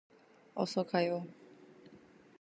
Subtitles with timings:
[0.55, 1.27] 어서 가요.